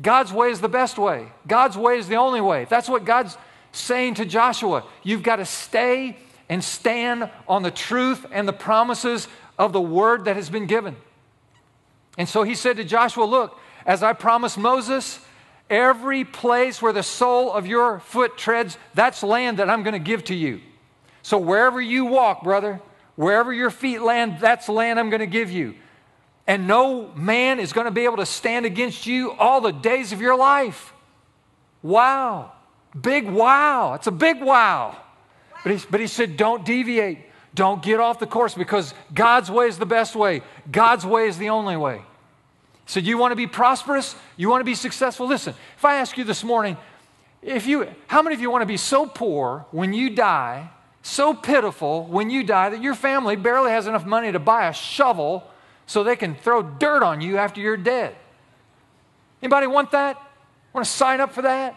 [0.02, 1.28] God's way is the best way.
[1.46, 2.66] God's way is the only way.
[2.70, 3.38] That's what God's
[3.72, 4.84] saying to Joshua.
[5.04, 6.18] You've got to stay
[6.50, 9.28] and stand on the truth and the promises
[9.58, 10.96] of the word that has been given.
[12.18, 15.20] And so he said to Joshua, Look, as I promised Moses,
[15.70, 20.00] every place where the sole of your foot treads, that's land that I'm going to
[20.00, 20.62] give to you.
[21.22, 22.82] So wherever you walk, brother,
[23.16, 25.76] wherever your feet land, that's land I'm going to give you.
[26.48, 30.12] And no man is going to be able to stand against you all the days
[30.12, 30.94] of your life.
[31.84, 32.54] Wow.
[33.00, 33.94] Big wow.
[33.94, 34.98] It's a big wow.
[35.64, 37.20] But he, but he said, don't deviate.
[37.54, 40.42] Don't get off the course because God's way is the best way.
[40.72, 42.02] God's way is the only way.
[42.86, 44.16] So, you want to be prosperous?
[44.36, 45.28] You want to be successful?
[45.28, 46.76] Listen, if I ask you this morning,
[47.42, 50.70] if you, how many of you want to be so poor when you die,
[51.02, 54.74] so pitiful when you die that your family barely has enough money to buy a
[54.74, 55.48] shovel
[55.86, 58.16] so they can throw dirt on you after you're dead?
[59.42, 60.22] Anybody want that?
[60.74, 61.76] Want to sign up for that?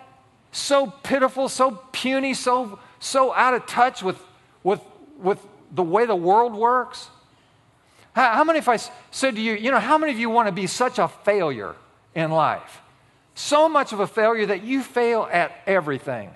[0.52, 4.22] So pitiful, so puny, so so out of touch with
[4.62, 4.80] with
[5.18, 7.08] with the way the world works?
[8.12, 8.78] How, how many, if I
[9.10, 11.74] said to you, you know, how many of you want to be such a failure
[12.14, 12.80] in life?
[13.34, 16.30] So much of a failure that you fail at everything.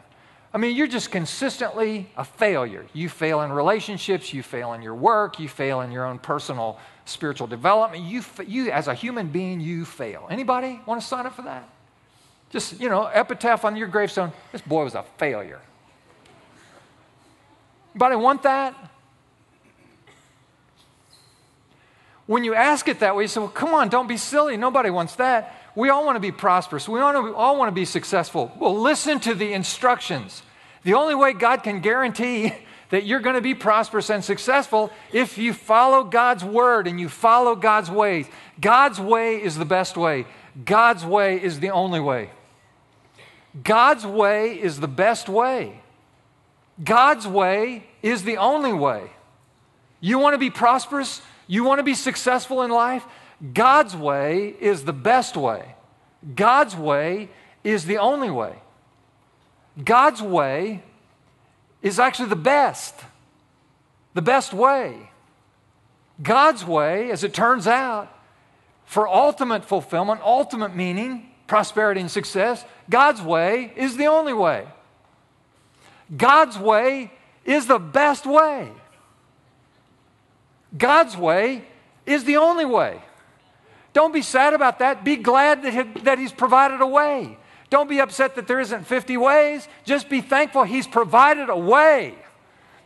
[0.55, 2.87] I mean, you're just consistently a failure.
[2.95, 6.79] You fail in relationships, you fail in your work, you fail in your own personal
[7.05, 8.05] spiritual development.
[8.05, 10.27] You, you as a human being, you fail.
[10.31, 11.69] Anybody want to sign up for that?
[12.51, 15.61] Just, you know, epitaph on your gravestone, this boy was a failure.
[17.95, 18.75] Anybody want that?
[22.27, 24.57] When you ask it that way, you say, well, come on, don't be silly.
[24.57, 25.63] Nobody wants that.
[25.77, 26.89] We all want to be prosperous.
[26.89, 28.53] We all want to be successful.
[28.59, 30.43] Well, listen to the instructions.
[30.83, 32.53] The only way God can guarantee
[32.91, 37.09] that you're going to be prosperous and successful if you follow God's word and you
[37.09, 38.27] follow God's ways.
[38.61, 40.27] God's way is the best way.
[40.65, 42.31] God's way is the only way.
[43.63, 45.81] God's way is the best way.
[46.83, 49.11] God's way is the only way.
[50.01, 51.23] You want to be prosperous?
[51.47, 53.05] You want to be successful in life?
[53.53, 55.75] God's way is the best way.
[56.35, 57.29] God's way
[57.65, 58.55] is the only way.
[59.83, 60.83] God's way
[61.83, 62.95] is actually the best,
[64.15, 65.11] the best way.
[66.23, 68.13] God's way, as it turns out,
[68.87, 74.67] for ultimate fulfillment, ultimate meaning, prosperity, and success, God's way is the only way.
[76.17, 77.13] God's way
[77.45, 78.71] is the best way.
[80.77, 81.65] God's way
[82.07, 83.01] is the only way.
[83.93, 85.05] Don't be sad about that.
[85.05, 87.39] Be glad that, that He's provided a way.
[87.71, 89.67] Don't be upset that there isn't 50 ways.
[89.85, 92.15] Just be thankful He's provided a way.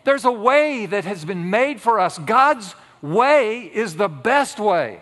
[0.04, 2.18] There's a way that has been made for us.
[2.18, 5.00] God's way is the best way,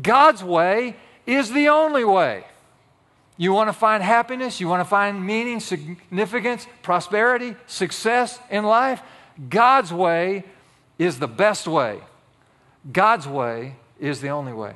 [0.00, 2.44] God's way is the only way.
[3.36, 9.02] You want to find happiness, you want to find meaning, significance, prosperity, success in life?
[9.48, 10.44] God's way
[10.98, 12.00] is the best way.
[12.92, 14.74] God's way is the only way.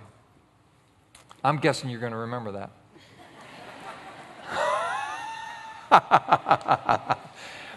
[1.45, 2.71] I'm guessing you're going to remember that.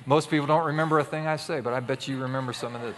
[0.05, 2.81] Most people don't remember a thing I say, but I bet you remember some of
[2.81, 2.97] this.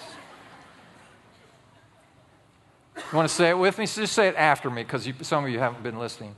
[3.09, 3.85] You want to say it with me?
[3.85, 6.35] So just say it after me because some of you haven't been listening.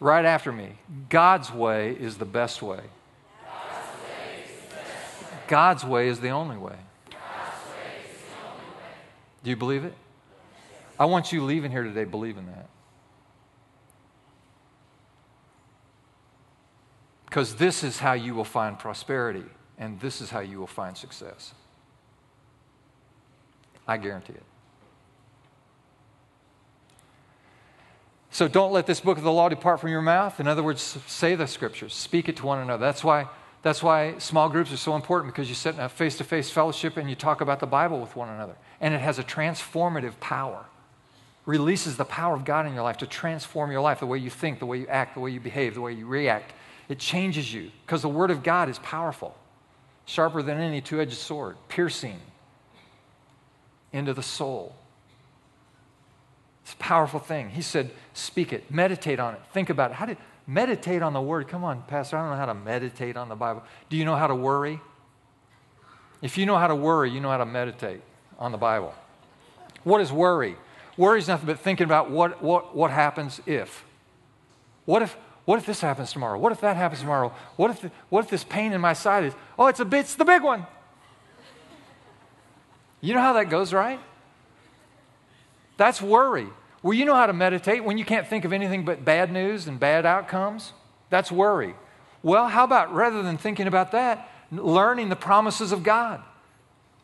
[0.00, 0.78] Right after me.
[1.08, 2.80] God's way is the best way.
[5.46, 6.76] God's way is the only way.
[9.42, 9.94] Do you believe it?
[10.98, 12.68] I want you leaving here today believing that.
[17.26, 19.44] Because this is how you will find prosperity,
[19.76, 21.52] and this is how you will find success.
[23.86, 24.42] I guarantee it.
[28.34, 30.40] So don't let this book of the law depart from your mouth.
[30.40, 32.84] In other words, say the scriptures, speak it to one another.
[32.84, 33.28] That's why,
[33.62, 36.50] that's why small groups are so important because you sit in a face to face
[36.50, 40.18] fellowship and you talk about the Bible with one another and it has a transformative
[40.18, 40.64] power.
[41.46, 44.30] Releases the power of God in your life to transform your life, the way you
[44.30, 46.54] think, the way you act, the way you behave, the way you react.
[46.88, 49.36] It changes you because the Word of God is powerful,
[50.06, 52.18] sharper than any two edged sword, piercing
[53.94, 54.74] into the soul.
[56.64, 57.50] It's a powerful thing.
[57.50, 59.94] He said, Speak it, meditate on it, think about it.
[59.94, 61.48] How did, Meditate on the word.
[61.48, 63.62] Come on, Pastor, I don't know how to meditate on the Bible.
[63.88, 64.80] Do you know how to worry?
[66.20, 68.02] If you know how to worry, you know how to meditate
[68.38, 68.94] on the Bible.
[69.84, 70.56] What is worry?
[70.96, 73.84] Worry is nothing but thinking about what, what, what happens if.
[74.84, 75.16] What if,
[75.46, 76.38] what if this happens tomorrow?
[76.38, 77.32] What if that happens tomorrow?
[77.56, 80.00] What if, the, what if this pain in my side is, oh, it's, a, bit.
[80.00, 80.66] it's the big one.
[83.04, 84.00] You know how that goes, right?
[85.76, 86.48] That's worry.
[86.82, 89.66] Well, you know how to meditate when you can't think of anything but bad news
[89.66, 90.72] and bad outcomes?
[91.10, 91.74] That's worry.
[92.22, 96.22] Well, how about rather than thinking about that, learning the promises of God?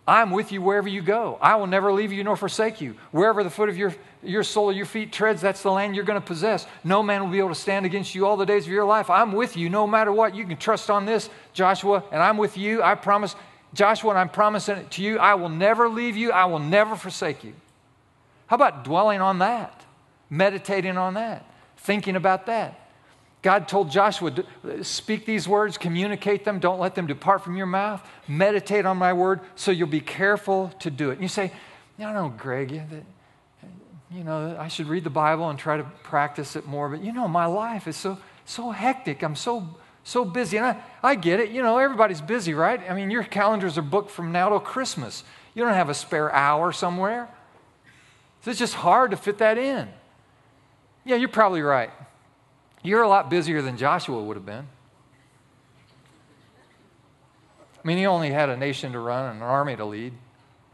[0.09, 1.39] I'm with you wherever you go.
[1.43, 2.97] I will never leave you nor forsake you.
[3.11, 6.07] Wherever the foot of your, your sole of your feet treads, that's the land you're
[6.07, 6.67] going to possess.
[6.83, 9.11] No man will be able to stand against you all the days of your life.
[9.11, 10.35] I'm with you no matter what.
[10.35, 12.83] You can trust on this, Joshua, and I'm with you.
[12.83, 13.37] I promise,
[13.75, 15.19] Joshua, and I'm promising it to you.
[15.19, 16.33] I will never leave you.
[16.33, 17.55] I will never forsake you.
[18.47, 19.85] How about dwelling on that?
[20.29, 21.45] Meditating on that?
[21.77, 22.81] Thinking about that?
[23.43, 24.33] God told Joshua,
[24.83, 28.07] speak these words, communicate them, don't let them depart from your mouth.
[28.29, 31.15] Meditate on my word so you'll be careful to do it.
[31.15, 31.53] And you say,
[31.99, 32.71] I know, Greg,
[34.11, 37.13] you know, I should read the Bible and try to practice it more, but you
[37.13, 39.23] know, my life is so, so hectic.
[39.23, 39.67] I'm so,
[40.05, 40.57] so busy.
[40.57, 41.51] And I, I get it.
[41.51, 42.81] You know, everybody's busy, right?
[42.89, 45.25] I mean, your calendars are booked from now till Christmas.
[45.55, 47.29] You don't have a spare hour somewhere.
[48.43, 49.89] So it's just hard to fit that in.
[51.05, 51.91] Yeah, you're probably right.
[52.83, 54.67] You're a lot busier than Joshua would have been.
[57.83, 60.13] I mean, he only had a nation to run and an army to lead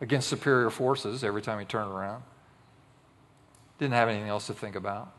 [0.00, 2.22] against superior forces every time he turned around.
[3.78, 5.12] Didn't have anything else to think about.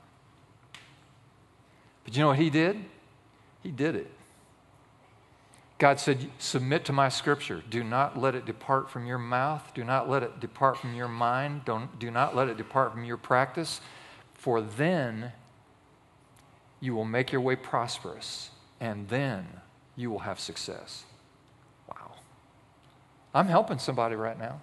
[2.03, 2.77] But you know what he did?
[3.67, 4.09] He did it.
[5.77, 7.61] God said, Submit to my scripture.
[7.69, 9.73] Do not let it depart from your mouth.
[9.73, 11.65] Do not let it depart from your mind.
[11.65, 13.81] Don't, do not let it depart from your practice.
[14.35, 15.33] For then
[16.79, 19.45] you will make your way prosperous, and then
[19.97, 21.03] you will have success.
[21.89, 22.13] Wow.
[23.33, 24.61] I'm helping somebody right now.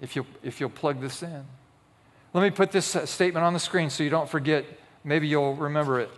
[0.00, 1.44] If you'll, if you'll plug this in.
[2.34, 4.64] Let me put this uh, statement on the screen so you don't forget.
[5.02, 6.10] Maybe you'll remember it.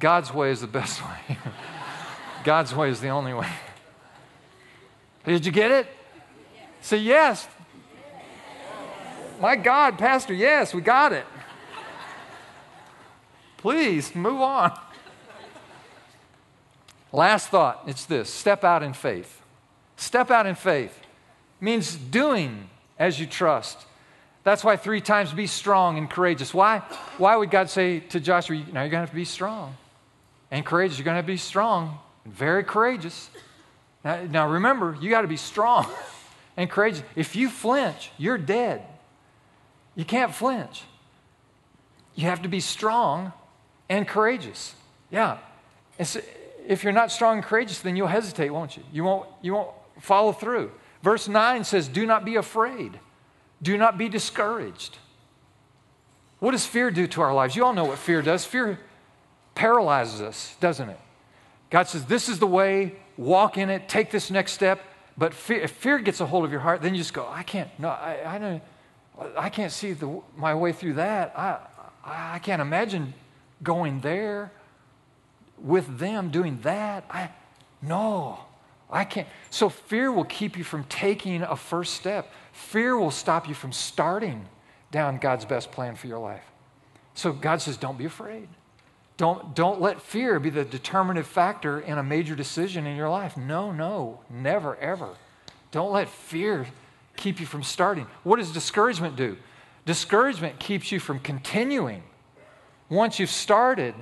[0.00, 1.38] God's way is the best way.
[2.42, 3.48] God's way is the only way.
[5.24, 5.86] Did you get it?
[6.80, 7.46] Say yes.
[9.40, 11.26] My God, Pastor, yes, we got it.
[13.58, 14.78] Please move on.
[17.12, 19.42] Last thought it's this step out in faith.
[19.96, 20.98] Step out in faith
[21.60, 23.78] means doing as you trust.
[24.44, 26.54] That's why three times be strong and courageous.
[26.54, 26.78] Why?
[27.18, 29.76] Why would God say to Joshua, now you're going to have to be strong
[30.50, 30.98] and courageous?
[30.98, 33.30] You're going to have to be strong and very courageous.
[34.04, 35.86] Now, now remember, you got to be strong
[36.56, 37.02] and courageous.
[37.16, 38.82] If you flinch, you're dead.
[39.94, 40.82] You can't flinch.
[42.14, 43.32] You have to be strong
[43.88, 44.74] and courageous.
[45.10, 45.38] Yeah.
[46.02, 46.20] So
[46.66, 48.82] if you're not strong and courageous, then you'll hesitate, won't you?
[48.92, 49.70] You won't, you won't
[50.00, 50.70] follow through.
[51.02, 52.98] Verse 9 says, Do not be afraid,
[53.60, 54.98] do not be discouraged.
[56.38, 57.54] What does fear do to our lives?
[57.54, 58.46] You all know what fear does.
[58.46, 58.78] Fear
[59.54, 61.00] paralyzes us, doesn't it?
[61.70, 64.80] God says, This is the way, walk in it, take this next step.
[65.16, 67.42] But fear, if fear gets a hold of your heart, then you just go, I
[67.42, 68.62] can't, no, I, I, don't,
[69.36, 71.34] I can't see the, my way through that.
[71.36, 71.58] I,
[72.04, 73.12] I can't imagine
[73.62, 74.50] going there
[75.58, 77.04] with them doing that.
[77.10, 77.30] I
[77.82, 78.40] no,
[78.90, 79.28] I can't.
[79.50, 82.30] So fear will keep you from taking a first step.
[82.52, 84.46] Fear will stop you from starting
[84.90, 86.44] down God's best plan for your life.
[87.14, 88.48] So God says, don't be afraid.
[89.20, 93.36] Don't, don't let fear be the determinative factor in a major decision in your life.
[93.36, 95.10] No, no, never, ever.
[95.72, 96.66] Don't let fear
[97.18, 98.06] keep you from starting.
[98.22, 99.36] What does discouragement do?
[99.84, 102.02] Discouragement keeps you from continuing
[102.88, 103.94] once you've started,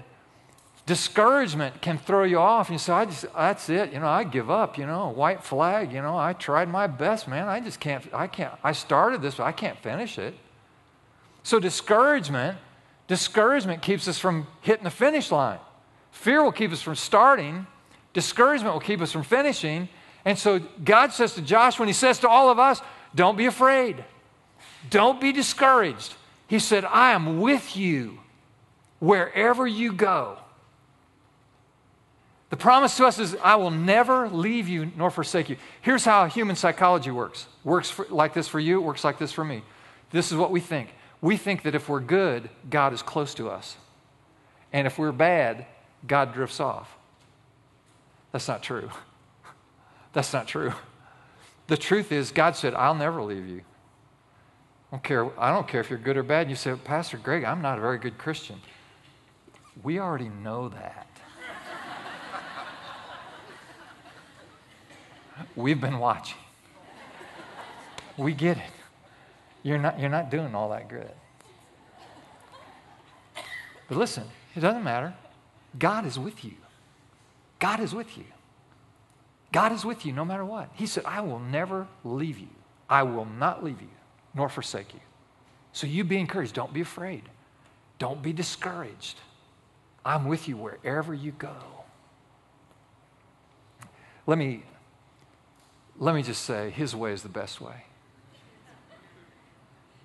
[0.86, 2.70] discouragement can throw you off.
[2.70, 3.92] You say, I just, that's it.
[3.92, 7.26] You know, I give up, you know, white flag, you know, I tried my best,
[7.26, 7.48] man.
[7.48, 10.36] I just can't, I can't, I started this, but I can't finish it.
[11.42, 12.56] So discouragement,
[13.08, 15.58] discouragement keeps us from hitting the finish line.
[16.12, 17.66] Fear will keep us from starting.
[18.12, 19.88] Discouragement will keep us from finishing.
[20.24, 22.80] And so God says to Joshua, when he says to all of us,
[23.14, 24.04] don't be afraid.
[24.90, 26.14] Don't be discouraged.
[26.46, 28.20] He said, I am with you
[29.00, 30.38] wherever you go.
[32.50, 35.56] The promise to us is, I will never leave you nor forsake you.
[35.82, 37.46] Here's how human psychology works.
[37.62, 39.62] Works for, like this for you, works like this for me.
[40.10, 40.88] This is what we think.
[41.20, 43.76] We think that if we're good, God is close to us.
[44.72, 45.66] And if we're bad,
[46.06, 46.96] God drifts off.
[48.32, 48.90] That's not true.
[50.12, 50.72] That's not true.
[51.66, 53.62] The truth is, God said, I'll never leave you.
[54.90, 56.48] I don't care, I don't care if you're good or bad.
[56.48, 58.60] You say, Pastor Greg, I'm not a very good Christian.
[59.82, 61.06] We already know that.
[65.56, 66.38] We've been watching.
[68.16, 68.77] We get it.
[69.68, 71.10] You're not, you're not doing all that good.
[73.86, 74.24] But listen,
[74.56, 75.12] it doesn't matter.
[75.78, 76.54] God is with you.
[77.58, 78.24] God is with you.
[79.52, 80.70] God is with you no matter what.
[80.72, 82.48] He said, I will never leave you.
[82.88, 83.90] I will not leave you
[84.34, 85.00] nor forsake you.
[85.72, 86.54] So you be encouraged.
[86.54, 87.24] Don't be afraid.
[87.98, 89.20] Don't be discouraged.
[90.02, 91.54] I'm with you wherever you go.
[94.26, 94.62] Let me,
[95.98, 97.84] let me just say, His way is the best way.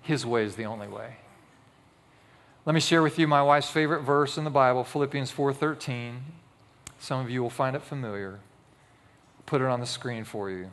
[0.04, 1.16] His way is the only way.
[2.66, 6.20] Let me share with you my wife's favorite verse in the Bible, Philippians 4:13.
[6.98, 8.40] Some of you will find it familiar.
[9.46, 10.70] Put it on the screen for you.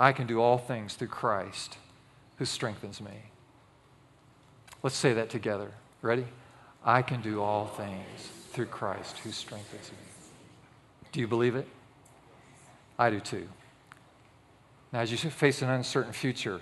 [0.00, 1.76] I can do all things through Christ
[2.38, 3.30] who strengthens me.
[4.82, 5.72] Let's say that together.
[6.00, 6.26] Ready?
[6.84, 9.98] I can do all things through Christ who strengthens me.
[11.12, 11.68] Do you believe it?
[12.98, 13.48] I do too.
[14.92, 16.60] Now, as you face an uncertain future,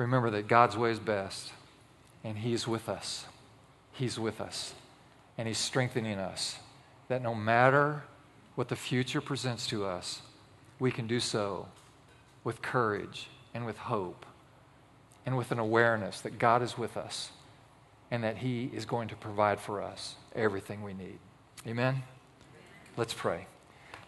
[0.00, 1.52] remember that God's way is best,
[2.24, 3.26] and He's with us.
[3.92, 4.74] He's with us,
[5.36, 6.58] and He's strengthening us.
[7.08, 8.04] That no matter
[8.54, 10.22] what the future presents to us,
[10.78, 11.68] we can do so
[12.44, 14.24] with courage and with hope
[15.26, 17.30] and with an awareness that God is with us
[18.10, 21.18] and that He is going to provide for us everything we need.
[21.66, 22.02] Amen?
[22.96, 23.46] Let's pray.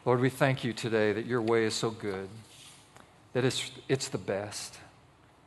[0.07, 2.29] Lord, we thank you today that your way is so good,
[3.35, 4.79] that it's, it's the best.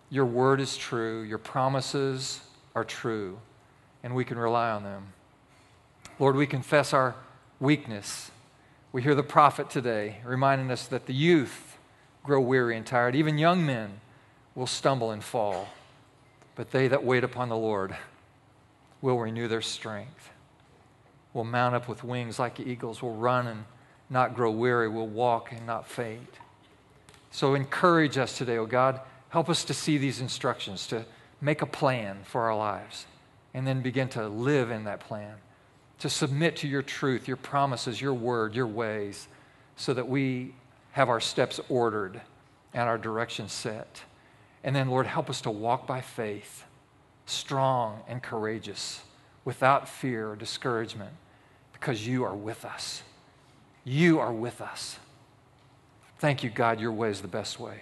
[0.10, 2.42] Your word is true, your promises
[2.76, 3.40] are true,
[4.04, 5.14] and we can rely on them.
[6.20, 7.16] Lord, we confess our
[7.60, 8.32] weakness.
[8.92, 11.78] We hear the prophet today reminding us that the youth
[12.24, 14.00] grow weary and tired, even young men
[14.56, 15.70] will stumble and fall,
[16.56, 17.96] but they that wait upon the Lord
[19.02, 20.32] will renew their strength,
[21.34, 23.66] will mount up with wings like eagles, will run and
[24.10, 26.36] not grow weary, will walk and not faint.
[27.32, 29.02] So encourage us today, oh God.
[29.36, 31.04] Help us to see these instructions, to
[31.42, 33.06] make a plan for our lives,
[33.54, 35.36] and then begin to live in that plan,
[36.00, 39.28] to submit to your truth, your promises, your word, your ways,
[39.76, 40.56] so that we
[40.94, 42.22] have our steps ordered
[42.74, 44.04] and our direction set.
[44.64, 46.64] And then, Lord, help us to walk by faith,
[47.26, 49.02] strong and courageous,
[49.44, 51.12] without fear or discouragement,
[51.74, 53.04] because you are with us.
[53.84, 54.98] You are with us.
[56.20, 56.80] Thank you, God.
[56.80, 57.82] Your way is the best way.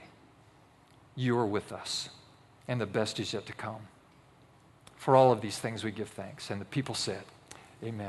[1.15, 2.09] You are with us,
[2.67, 3.87] and the best is yet to come.
[4.95, 6.49] For all of these things, we give thanks.
[6.49, 7.23] And the people said,
[7.83, 7.99] Amen.